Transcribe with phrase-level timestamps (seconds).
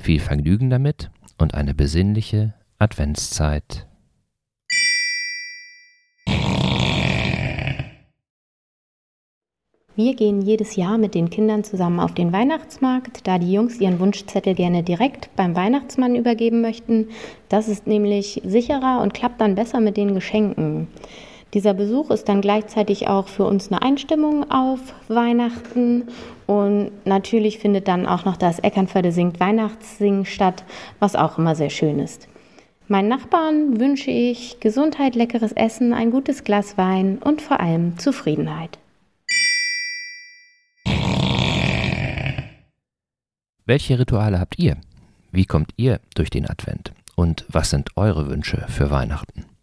[0.00, 3.86] Viel Vergnügen damit und eine besinnliche Adventszeit.
[9.96, 14.00] Wir gehen jedes Jahr mit den Kindern zusammen auf den Weihnachtsmarkt, da die Jungs ihren
[14.00, 17.10] Wunschzettel gerne direkt beim Weihnachtsmann übergeben möchten.
[17.48, 20.88] Das ist nämlich sicherer und klappt dann besser mit den Geschenken.
[21.54, 26.08] Dieser Besuch ist dann gleichzeitig auch für uns eine Einstimmung auf Weihnachten
[26.46, 30.64] und natürlich findet dann auch noch das Eckernförde singt Weihnachtssingen statt,
[30.98, 32.26] was auch immer sehr schön ist.
[32.88, 38.78] Meinen Nachbarn wünsche ich Gesundheit, leckeres Essen, ein gutes Glas Wein und vor allem Zufriedenheit.
[43.64, 44.76] Welche Rituale habt ihr?
[45.30, 46.92] Wie kommt ihr durch den Advent?
[47.14, 49.53] Und was sind eure Wünsche für Weihnachten?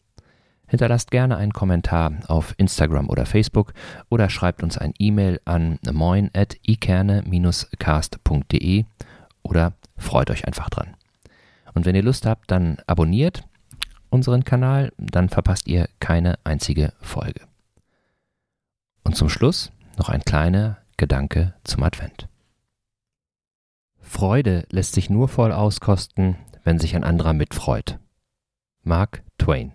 [0.71, 3.73] Hinterlasst gerne einen Kommentar auf Instagram oder Facebook
[4.07, 8.85] oder schreibt uns ein E-Mail an moin.ikerne-cast.de
[9.43, 10.95] oder freut euch einfach dran.
[11.73, 13.43] Und wenn ihr Lust habt, dann abonniert
[14.09, 17.41] unseren Kanal, dann verpasst ihr keine einzige Folge.
[19.03, 22.29] Und zum Schluss noch ein kleiner Gedanke zum Advent.
[23.99, 27.99] Freude lässt sich nur voll auskosten, wenn sich ein anderer mitfreut.
[28.83, 29.73] Mark Twain